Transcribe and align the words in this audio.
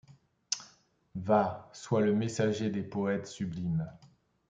Va, 1.13 1.69
sois 1.73 2.01
le 2.01 2.15
messager 2.15 2.71
des 2.71 2.81
poètes 2.81 3.27
sublimes! 3.27 3.87